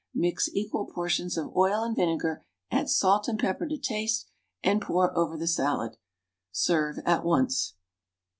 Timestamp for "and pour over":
4.63-5.37